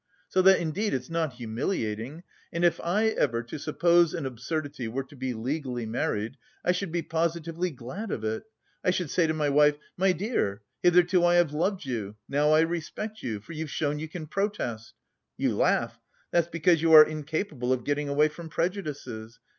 So 0.29 0.41
that 0.41 0.57
indeed 0.59 0.95
it's 0.95 1.11
not 1.11 1.33
humiliating... 1.33 2.23
and 2.51 2.65
if 2.65 2.81
I 2.83 3.09
ever, 3.09 3.43
to 3.43 3.59
suppose 3.59 4.15
an 4.15 4.25
absurdity, 4.25 4.87
were 4.87 5.03
to 5.03 5.15
be 5.15 5.35
legally 5.35 5.85
married, 5.85 6.37
I 6.65 6.71
should 6.71 6.91
be 6.91 7.03
positively 7.03 7.69
glad 7.69 8.09
of 8.09 8.23
it. 8.23 8.41
I 8.83 8.89
should 8.89 9.11
say 9.11 9.27
to 9.27 9.35
my 9.35 9.49
wife: 9.49 9.77
'My 9.97 10.13
dear, 10.13 10.63
hitherto 10.81 11.23
I 11.23 11.35
have 11.35 11.53
loved 11.53 11.85
you, 11.85 12.15
now 12.27 12.49
I 12.49 12.61
respect 12.61 13.21
you, 13.21 13.41
for 13.41 13.53
you've 13.53 13.69
shown 13.69 13.99
you 13.99 14.07
can 14.09 14.25
protest!' 14.25 14.95
You 15.37 15.55
laugh! 15.55 15.99
That's 16.31 16.47
because 16.47 16.81
you 16.81 16.93
are 16.93 17.05
incapable 17.05 17.71
of 17.71 17.83
getting 17.83 18.09
away 18.09 18.29
from 18.29 18.49
prejudices. 18.49 19.39